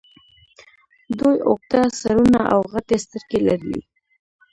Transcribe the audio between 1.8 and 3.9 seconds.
سرونه او غټې سترګې لرلې